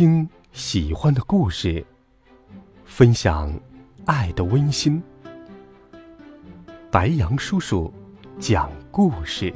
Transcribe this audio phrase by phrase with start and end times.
[0.00, 1.84] 听喜欢的故事，
[2.86, 3.52] 分享
[4.06, 5.02] 爱的温馨。
[6.90, 7.92] 白羊叔叔
[8.38, 9.52] 讲故事。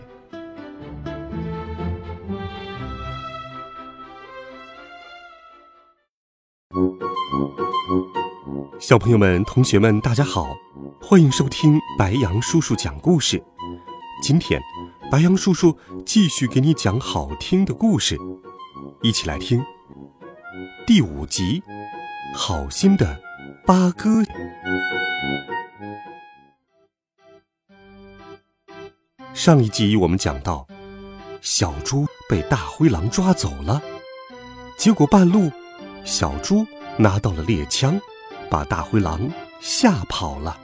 [8.78, 10.54] 小朋友们、同学们，大家好，
[11.00, 13.42] 欢迎收听白羊叔叔讲故事。
[14.22, 14.60] 今天，
[15.10, 15.74] 白羊叔叔
[16.04, 18.18] 继续给你讲好听的故事，
[19.00, 19.64] 一起来听。
[20.86, 21.62] 第五集，
[22.34, 23.18] 好心的
[23.64, 24.22] 八哥。
[29.32, 30.66] 上一集我们讲到，
[31.40, 33.80] 小猪被大灰狼抓走了，
[34.76, 35.50] 结果半路，
[36.04, 36.66] 小猪
[36.98, 37.98] 拿到了猎枪，
[38.50, 40.60] 把大灰狼吓跑了。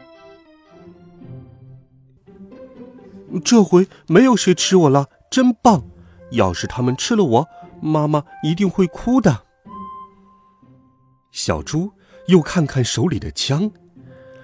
[3.43, 5.83] 这回没有谁吃我了，真棒！
[6.33, 7.49] 要是他们吃了我，
[7.81, 9.45] 妈妈一定会哭的。
[11.33, 11.93] 小猪
[12.27, 13.71] 又看看手里的枪，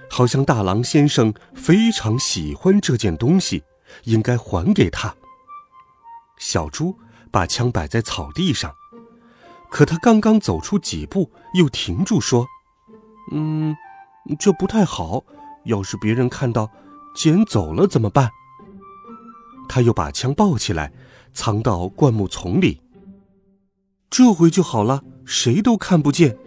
[0.09, 3.63] 好像大狼先生非常喜欢这件东西，
[4.03, 5.15] 应该还给他。
[6.37, 6.97] 小猪
[7.31, 8.73] 把枪摆在草地上，
[9.69, 12.47] 可他刚刚走出几步，又停住说
[13.33, 13.75] ：“嗯，
[14.39, 15.23] 这不太好。
[15.65, 16.71] 要是别人看到，
[17.13, 18.31] 捡走了怎么办？”
[19.67, 20.93] 他又把枪抱起来，
[21.33, 22.81] 藏到灌木丛里。
[24.09, 26.37] 这回就好了，谁都看不见。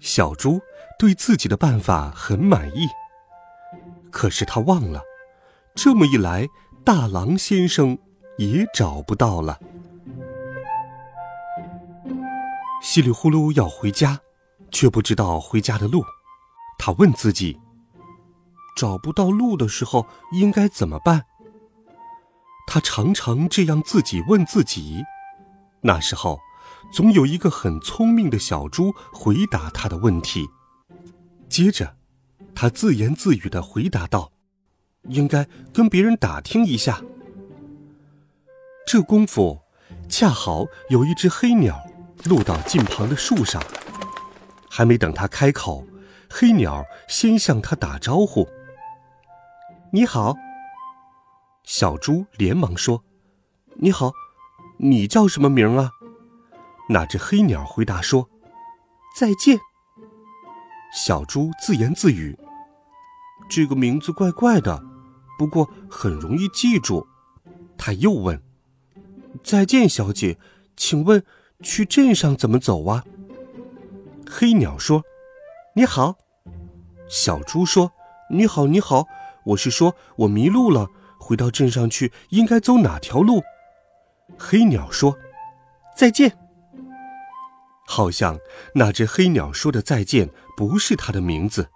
[0.00, 0.60] 小猪
[0.98, 2.86] 对自己的办法很满意，
[4.10, 5.02] 可是他忘了，
[5.74, 6.46] 这么一来，
[6.84, 7.98] 大狼先生
[8.36, 9.58] 也找不到了。
[12.82, 14.20] 稀里呼噜要回家，
[14.70, 16.04] 却不知道回家的路。
[16.78, 17.58] 他问自己：
[18.76, 21.24] 找不到路的时候应该怎么办？
[22.66, 25.02] 他常常这样自己问自己。
[25.80, 26.38] 那时候。
[26.92, 30.48] 总有一个很聪明的小猪回答他的问题。
[31.48, 31.96] 接着，
[32.54, 34.32] 他自言自语的回答道
[35.08, 37.02] ：“应该跟别人打听一下。”
[38.86, 39.60] 这功夫，
[40.08, 41.78] 恰好有一只黑鸟
[42.24, 43.62] 落到近旁的树上，
[44.70, 45.86] 还没等他开口，
[46.30, 48.48] 黑鸟先向他打招呼
[49.92, 50.34] ：“你好。”
[51.64, 53.04] 小猪连忙说
[53.76, 54.12] ：“你好，
[54.78, 55.90] 你叫什么名啊？”
[56.88, 58.28] 那只黑鸟回答说
[59.16, 59.58] ：“再见。”
[60.94, 62.38] 小猪自言自语
[63.48, 64.82] ：“这个名字怪怪的，
[65.38, 67.06] 不过很容易记住。”
[67.76, 68.42] 他又问
[69.44, 70.38] ：“再见，小姐，
[70.76, 71.22] 请问
[71.62, 73.04] 去镇上怎么走啊？”
[74.28, 75.04] 黑鸟说
[75.76, 76.16] ：“你好。”
[77.08, 77.92] 小猪说
[78.30, 79.06] ：“你好，你好，
[79.44, 80.88] 我是说我迷路了，
[81.18, 83.42] 回到镇上去应该走哪条路？”
[84.38, 85.18] 黑鸟说
[85.94, 86.36] ：“再见。”
[87.90, 88.38] 好像
[88.74, 90.28] 那只黑鸟说的再见
[90.58, 91.70] 不是它的名字，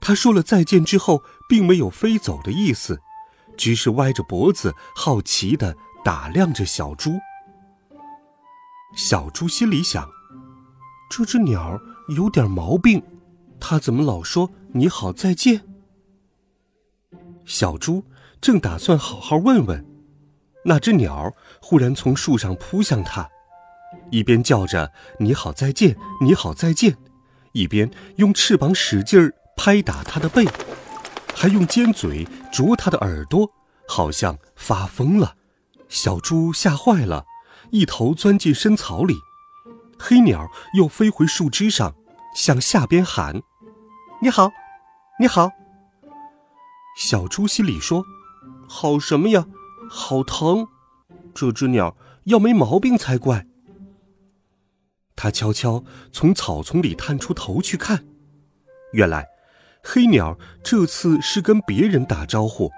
[0.00, 2.98] 它说了再见之后，并没有飞走的意思，
[3.54, 7.18] 只是歪着脖子好奇的打量着小猪。
[8.96, 10.08] 小猪心里想：
[11.10, 11.78] 这只鸟
[12.08, 13.02] 有点毛病，
[13.60, 15.62] 它怎么老说你好再见？
[17.44, 18.02] 小猪
[18.40, 19.84] 正打算好好问问，
[20.64, 23.28] 那只鸟忽然从树上扑向它。
[24.10, 26.96] 一边叫着“你好，再见，你好，再见”，
[27.52, 30.46] 一边用翅膀使劲儿拍打他的背，
[31.34, 33.50] 还用尖嘴啄他的耳朵，
[33.86, 35.34] 好像发疯了。
[35.88, 37.24] 小猪吓坏了，
[37.70, 39.14] 一头钻进深草里。
[39.98, 41.94] 黑鸟又飞回树枝上，
[42.34, 43.42] 向下边喊
[44.22, 44.50] ：“你好，
[45.18, 45.50] 你好。”
[46.96, 48.04] 小猪心里说
[48.68, 49.46] ：“好什么呀？
[49.90, 50.68] 好疼！
[51.34, 53.46] 这只鸟要没毛病才怪。”
[55.20, 58.04] 他悄悄从草丛里探出头去看，
[58.92, 59.26] 原来
[59.82, 62.70] 黑鸟这次是跟别人打招呼。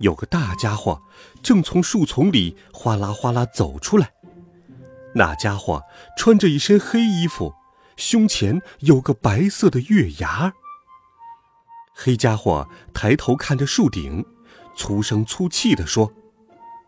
[0.00, 1.00] 有个大家伙
[1.42, 4.12] 正从树丛里哗啦哗啦走出来，
[5.14, 5.82] 那家伙
[6.18, 7.54] 穿着一身黑衣服，
[7.96, 10.52] 胸前有个白色的月牙。
[11.94, 14.22] 黑家伙抬头看着树顶，
[14.76, 16.12] 粗声粗气地说：“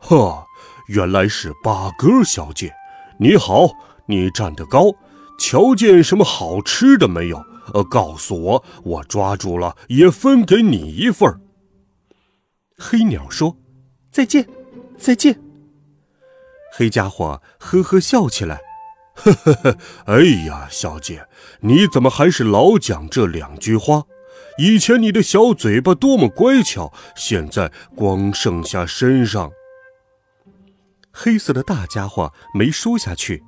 [0.01, 0.45] 呵，
[0.89, 2.75] 原来是八哥小姐，
[3.19, 3.71] 你好。”
[4.11, 4.93] 你站得高，
[5.39, 7.43] 瞧见什么好吃的没有？
[7.73, 11.41] 呃，告诉我，我抓住了也分给你一份。
[12.77, 13.57] 黑鸟说
[14.11, 14.49] ：“再见，
[14.99, 15.41] 再见。”
[16.77, 18.61] 黑家伙呵呵笑起来
[19.15, 21.29] ：“呵呵呵，哎呀，小姐，
[21.61, 24.03] 你怎么还是老讲这两句话？
[24.59, 29.53] 以前你的小嘴巴多么乖巧，现在光剩下身上。”
[31.13, 33.45] 黑色的大家伙没说下去。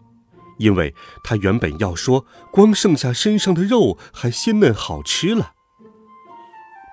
[0.62, 0.94] 因为
[1.24, 5.52] 他原本要说，光剩下身上的肉还鲜嫩好吃了。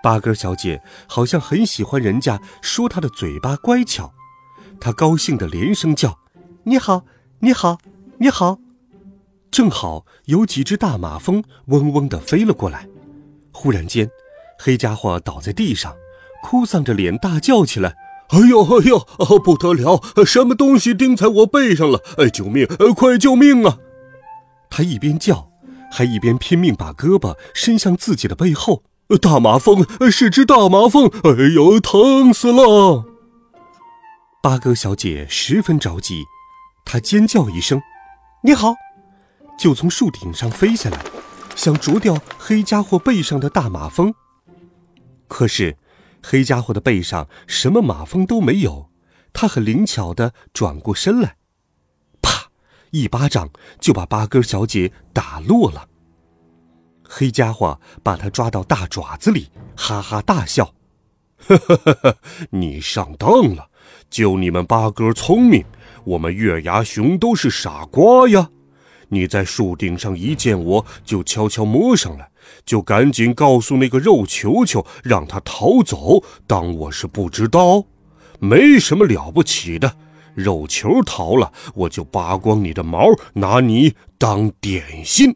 [0.02, 4.14] 八哥小姐好像很喜欢人家说她的嘴巴乖巧，
[4.80, 6.20] 她高兴的连声叫
[6.64, 7.06] ：“你好，
[7.40, 7.78] 你好，
[8.18, 8.60] 你好！”
[9.52, 12.88] 正好有几只大马蜂嗡嗡的飞了过来。
[13.52, 14.10] 忽然间，
[14.58, 15.96] 黑家伙倒在地上，
[16.42, 17.96] 哭丧着脸大叫起来
[18.30, 20.02] ：“哎呦哎呦，不得了！
[20.26, 22.02] 什么东西钉在我背上了？
[22.18, 22.68] 哎，救命！
[22.96, 23.78] 快救命啊！”
[24.70, 25.50] 他一边叫，
[25.92, 28.84] 还一边拼命把胳膊伸向自己的背后。
[29.20, 31.08] 大马蜂是只大马蜂！
[31.24, 33.06] 哎呦，疼死了！
[34.44, 36.24] 八哥小姐十分着急，
[36.86, 37.82] 她尖叫一声
[38.46, 38.76] ：“你好！”
[39.58, 41.04] 就从树顶上飞下来，
[41.56, 44.14] 想啄掉黑家伙背上的大马蜂。
[45.28, 45.76] 可是，
[46.22, 48.90] 黑家伙的背上什么马蜂都没有，
[49.34, 51.38] 他很灵巧的转过身来，
[52.22, 52.52] 啪，
[52.92, 53.50] 一巴掌
[53.80, 55.88] 就把八哥小姐打落了。
[57.04, 60.76] 黑家伙把他抓到大爪子里，哈哈大笑
[61.48, 62.18] ：“呵呵呵呵，
[62.52, 63.70] 你上当了！
[64.10, 65.66] 就你们八哥聪明，
[66.04, 68.50] 我们月牙熊都是傻瓜呀！
[69.10, 72.32] 你在树顶上一见我就悄悄摸上来，
[72.66, 77.86] 就赶紧告诉那个肉球球，让他逃走，当我是不知道。
[78.40, 79.98] 没什么了不起的，
[80.34, 85.36] 肉球逃了，我就扒光你的毛，拿你当点心。”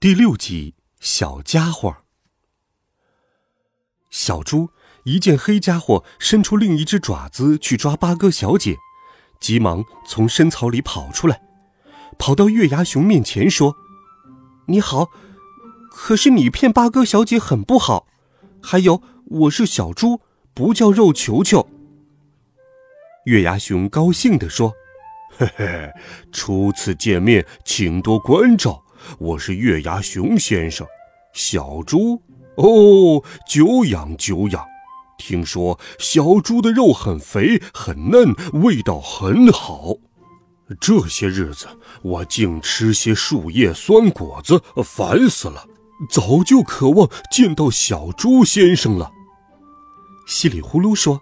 [0.00, 1.96] 第六集，小家伙。
[4.10, 4.70] 小猪
[5.04, 8.76] 一见黑家伙伸出另一只爪子去抓八哥小姐，
[9.40, 11.40] 急忙从深草里跑出来，
[12.18, 13.76] 跑到月牙熊面前说
[14.66, 15.10] ：“你好，
[15.90, 18.06] 可是你骗八哥小姐很不好。
[18.62, 20.20] 还有，我是小猪，
[20.54, 21.68] 不叫肉球球。”
[23.26, 24.72] 月牙熊高兴地说
[25.36, 25.92] ：“嘿嘿，
[26.32, 28.82] 初次见面，请多关照。”
[29.18, 30.86] 我是月牙熊先生，
[31.34, 32.22] 小猪
[32.56, 34.64] 哦，久仰久仰。
[35.18, 39.96] 听说小猪的肉很肥很嫩，味道很好。
[40.80, 41.66] 这些日子
[42.02, 45.66] 我净吃些树叶酸果子，烦死了。
[46.10, 49.12] 早就渴望见到小猪先生了。
[50.26, 51.20] 稀里呼噜说：“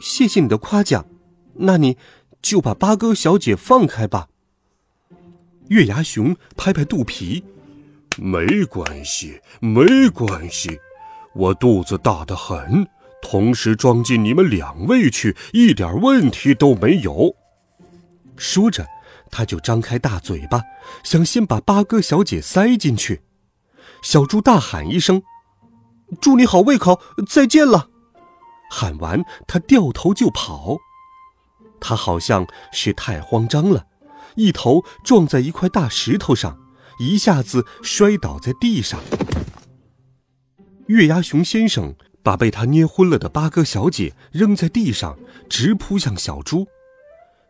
[0.00, 1.06] 谢谢你的夸奖，
[1.54, 1.96] 那你
[2.42, 4.28] 就把八哥小姐放开吧。”
[5.68, 7.44] 月牙熊拍拍肚皮，
[8.16, 10.78] 没关系，没关系，
[11.34, 12.88] 我肚子大得很，
[13.22, 17.36] 同时装进你们两位去，一点问题都没有。
[18.38, 18.86] 说着，
[19.30, 20.62] 他就张开大嘴巴，
[21.02, 23.22] 想先把八哥小姐塞进去。
[24.02, 25.22] 小猪大喊一声
[26.20, 27.90] ：“祝你好胃口，再见了！”
[28.70, 30.78] 喊完，他掉头就跑。
[31.80, 33.86] 他好像是太慌张了。
[34.36, 36.58] 一头撞在一块大石头上，
[37.00, 39.00] 一下子摔倒在地上。
[40.86, 45.18] 月牙熊先生把被他捏昏了的八哥小姐扔在地上，
[45.50, 46.68] 直扑向小猪。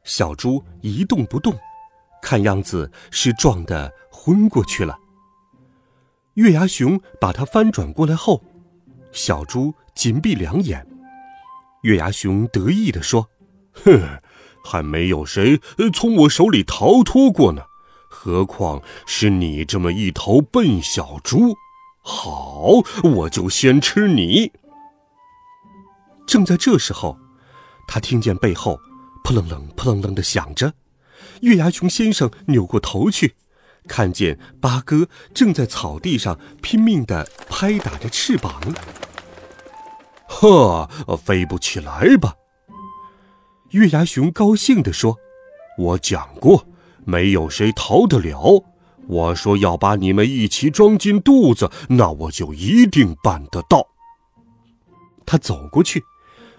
[0.09, 1.55] 小猪一动不动，
[2.23, 4.99] 看样子是撞得昏过去了。
[6.35, 8.43] 月牙熊把它翻转过来后，
[9.13, 10.87] 小猪紧闭两眼。
[11.83, 13.29] 月牙熊得意地说
[13.85, 14.01] ：“哼。”
[14.65, 15.59] 还没有谁
[15.95, 17.63] 从我手里逃脱过呢，
[18.11, 21.55] 何况是你这么一头笨小猪？
[22.03, 24.53] 好，我就先吃你。
[26.27, 27.17] 正在这时候，
[27.87, 28.79] 他听见背后
[29.29, 30.73] 扑棱棱、扑棱棱的响着。
[31.43, 33.35] 月牙熊先生扭过头去，
[33.87, 38.59] 看见八哥正在草地上拼命的拍打着翅膀。
[40.29, 40.89] 呵，
[41.23, 42.37] 飞不起来吧？
[43.73, 45.19] 月牙熊高兴地说
[45.77, 46.67] ：“我讲过，
[47.05, 48.65] 没有谁逃得了。
[49.09, 53.89] 我说要把你们一起装进肚子，那我就一定办得到。”
[55.27, 56.03] 他走过去，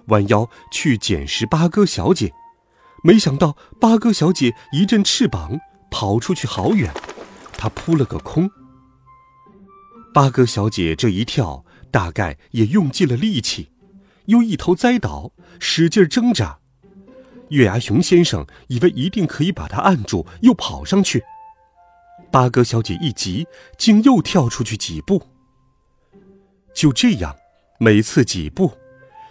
[0.09, 2.31] 弯腰去捡拾八哥小姐，
[3.03, 6.93] 没想到八哥小姐一阵翅膀跑出去好远，
[7.53, 8.49] 她扑了个空。
[10.13, 13.71] 八哥小姐这一跳，大概也用尽了力气，
[14.25, 16.59] 又一头栽倒，使劲挣扎。
[17.49, 21.23] 月牙熊先生以为一定可以把他按住，又跑上去。
[22.31, 25.23] 八哥小姐一急，竟又跳出去几步。
[26.75, 27.35] 就这样，
[27.79, 28.73] 每次几步，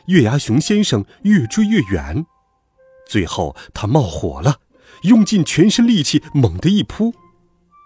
[0.07, 2.27] 月牙熊先生越追越远。
[3.09, 4.57] 最后，他冒火了，
[5.03, 7.15] 用尽全身力气猛地一扑，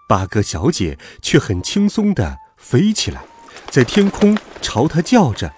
[0.07, 3.23] 八哥小姐却很轻松地飞起来，
[3.69, 5.53] 在天空朝他叫着：“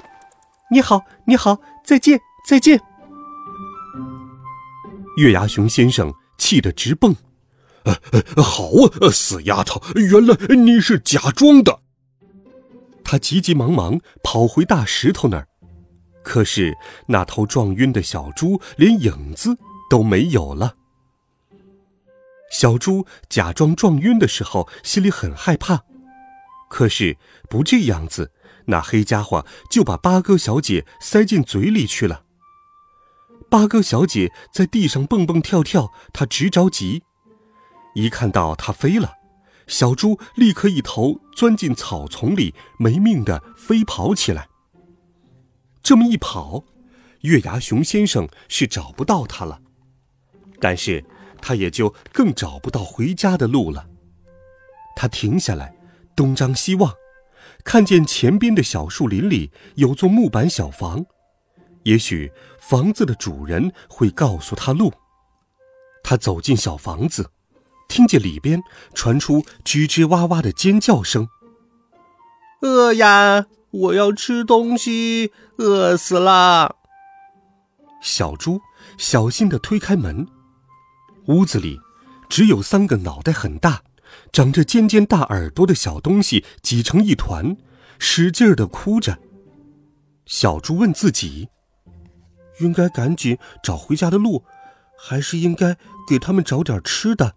[0.71, 2.79] 你好，你好，再见，再见。”
[5.17, 7.15] 月牙熊先生气得直蹦，
[7.85, 7.97] 呃
[8.35, 8.69] 呃好
[9.01, 11.79] 啊，死丫头，原来你是假装的。
[13.03, 15.47] 他急急忙忙跑回大石头那儿，
[16.25, 16.75] 可是
[17.07, 19.57] 那头撞晕的小猪连影子
[19.89, 20.75] 都没有了。
[22.51, 25.83] 小猪假装撞晕的时候，心里很害怕，
[26.67, 27.17] 可是
[27.47, 28.31] 不这样子，
[28.65, 32.23] 那黑家伙就把八哥小姐塞进嘴里去了。
[33.49, 37.03] 八哥小姐在地上蹦蹦跳跳，她直着急。
[37.93, 39.13] 一看到它飞了，
[39.67, 44.49] 小猪立刻一头钻进草丛里，没命的飞跑起来。
[45.85, 46.63] 这么一跑，
[47.21, 49.61] 月牙熊先生是找不到它了，
[50.59, 51.05] 但是
[51.39, 53.87] 他也就更找不到回家的路了。
[54.95, 55.77] 他停下来，
[56.15, 56.91] 东张西望，
[57.63, 61.05] 看见前边的小树林里有座木板小房，
[61.83, 64.91] 也许房子的主人会告诉他路。
[66.03, 67.29] 他走进小房子。
[67.87, 68.59] 听见里边
[68.95, 71.29] 传出吱吱哇哇的尖叫声。
[72.61, 73.45] 饿呀！
[73.75, 76.77] 我要吃东西，饿死了。
[78.01, 78.61] 小猪
[78.97, 80.27] 小心的推开门，
[81.27, 81.79] 屋子里
[82.29, 83.83] 只有三个脑袋很大、
[84.31, 87.57] 长着尖尖大耳朵的小东西挤成一团，
[87.99, 89.19] 使劲儿的哭着。
[90.25, 91.49] 小猪问自己：
[92.61, 94.45] 应该赶紧找回家的路，
[94.97, 95.77] 还是应该
[96.07, 97.35] 给他们找点吃的？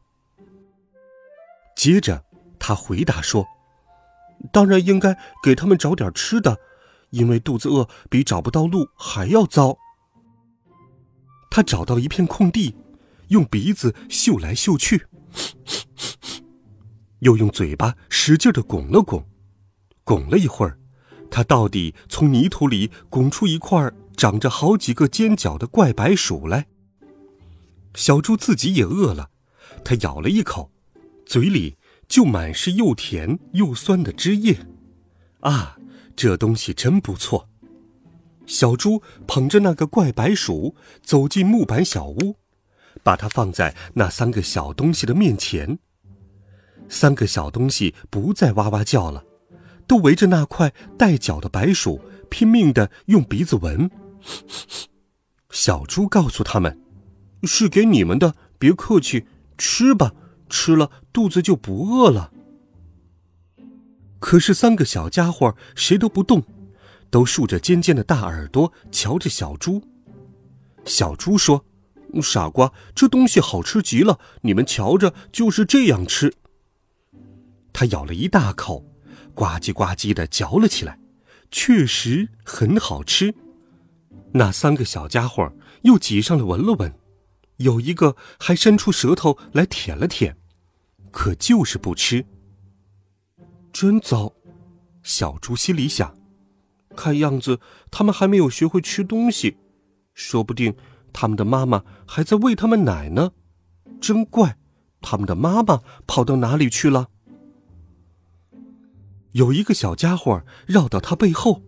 [1.74, 2.24] 接着，
[2.58, 3.46] 他回答说
[4.52, 6.58] ：“当然应该给他们找点吃的，
[7.10, 9.78] 因为肚子饿比找不到路还要糟。”
[11.50, 12.76] 他找到一片空地，
[13.28, 15.06] 用鼻子嗅来嗅去，
[17.20, 19.26] 又用嘴巴使劲的拱了拱，
[20.04, 20.78] 拱了一会儿，
[21.30, 26.66] 他到底从泥土里拱出一块长着好几个尖角的怪白薯来。
[27.94, 29.30] 小猪自己也饿了，
[29.82, 30.70] 他咬了一口。
[31.24, 31.77] 嘴里
[32.08, 34.66] 就满是又甜又酸的汁液，
[35.40, 35.76] 啊，
[36.16, 37.48] 这东西真不错。
[38.46, 42.36] 小猪捧着那个怪白鼠走进木板小屋，
[43.02, 45.78] 把它放在那三个小东西的面前。
[46.88, 49.22] 三个小东西不再哇哇叫了，
[49.86, 52.00] 都围着那块带脚的白鼠
[52.30, 53.90] 拼命的用鼻子闻。
[55.50, 56.80] 小猪告诉他们
[57.44, 59.26] ：“是给你们的，别客气，
[59.58, 60.14] 吃吧。”
[60.48, 62.32] 吃了肚子就不饿了。
[64.18, 66.42] 可是三个小家伙谁都不动，
[67.10, 69.82] 都竖着尖尖的大耳朵瞧着小猪。
[70.84, 71.64] 小猪说
[72.20, 76.34] ：“傻瓜，这东西好吃极了，你们瞧着就是这样吃。”
[77.72, 78.84] 他咬了一大口，
[79.34, 80.98] 呱唧呱唧的嚼了起来，
[81.50, 83.34] 确实很好吃。
[84.32, 85.52] 那三个小家伙
[85.82, 86.92] 又挤上来闻了闻。
[87.58, 90.36] 有一个还伸出舌头来舔了舔，
[91.12, 92.26] 可就是不吃。
[93.72, 94.32] 真糟，
[95.02, 96.16] 小猪心里想。
[96.96, 97.60] 看样子
[97.92, 99.56] 他们还没有学会吃东西，
[100.14, 100.74] 说不定
[101.12, 103.32] 他们的妈妈还在喂他们奶呢。
[104.00, 104.56] 真怪，
[105.00, 107.08] 他们的妈妈跑到哪里去了？
[109.32, 111.62] 有一个小家伙绕到他背后，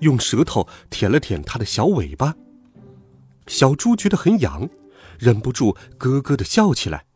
[0.00, 2.34] 用舌头舔了舔他的小尾巴。
[3.46, 4.68] 小猪觉得很痒。
[5.22, 7.06] 忍不住咯咯的笑起来，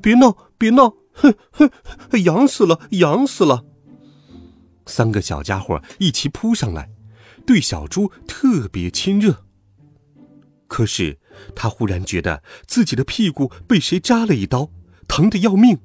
[0.00, 1.68] 别闹，别闹，哼哼，
[2.22, 3.64] 痒死了，痒死了！
[4.86, 6.92] 三个小家伙一起扑上来，
[7.44, 9.44] 对小猪特别亲热。
[10.68, 11.18] 可是
[11.56, 14.70] 他忽然觉得自己的屁股被谁扎了一刀，
[15.08, 15.80] 疼得要命。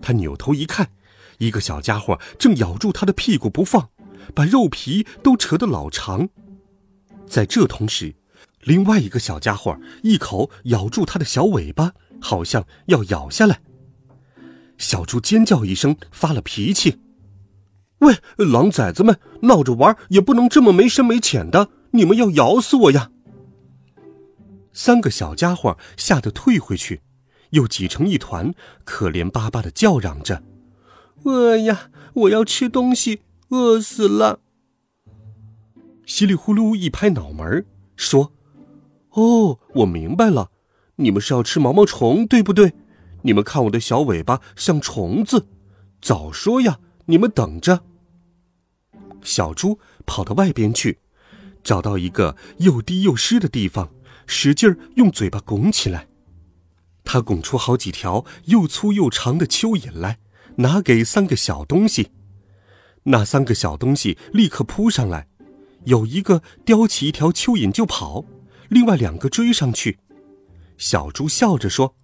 [0.00, 0.92] 他扭头一看，
[1.38, 3.90] 一个小家伙正咬住他的屁股不放，
[4.32, 6.28] 把肉皮都扯得老长。
[7.26, 8.14] 在这同时，
[8.68, 13.62] 另外一个小家伙一口咬住他的小尾巴，好像要咬下来。
[14.76, 16.98] 小猪尖叫一声，发了脾气
[18.00, 21.70] ：“喂，狼崽子们，闹着玩也不能这么没深没浅的！
[21.92, 23.10] 你们要咬死我呀！”
[24.74, 27.00] 三个小家伙吓得退回去，
[27.52, 28.52] 又挤成一团，
[28.84, 30.42] 可怜巴巴的叫嚷着
[31.24, 34.40] ：“饿呀，我要吃东西，饿死了！”
[36.04, 37.64] 稀里呼噜一拍脑门
[37.96, 38.34] 说。
[39.18, 40.52] 哦，我明白了，
[40.96, 42.74] 你们是要吃毛毛虫，对不对？
[43.22, 45.48] 你们看我的小尾巴像虫子，
[46.00, 46.78] 早说呀！
[47.06, 47.82] 你们等着。
[49.22, 51.00] 小猪跑到外边去，
[51.64, 53.90] 找到一个又低又湿的地方，
[54.28, 56.06] 使劲儿用嘴巴拱起来。
[57.02, 60.20] 他拱出好几条又粗又长的蚯蚓来，
[60.56, 62.12] 拿给三个小东西。
[63.04, 65.26] 那三个小东西立刻扑上来，
[65.86, 68.24] 有一个叼起一条蚯蚓就跑。
[68.68, 69.98] 另外两个追上去，
[70.76, 71.94] 小猪笑着说：“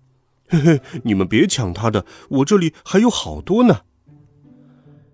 [0.49, 3.83] 嘿嘿，你们别抢他的，我这里还有好多呢。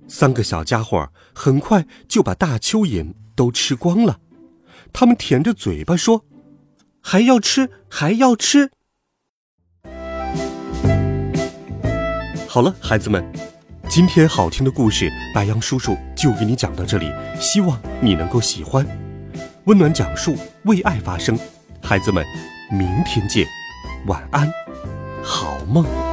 [0.06, 4.20] 三个小家伙很快就把大蚯蚓都吃光了，
[4.92, 6.24] 他们舔着嘴巴说
[7.00, 8.70] ：“还要吃，还要吃。”
[12.48, 13.24] 好了，孩子们，
[13.88, 19.09] 今天好听的故事，白杨叔叔就给你讲到这里，希望你能够喜欢。
[19.70, 21.38] 温暖讲述，为爱发声，
[21.80, 22.26] 孩子们，
[22.72, 23.46] 明天见，
[24.06, 24.50] 晚安，
[25.22, 26.09] 好梦。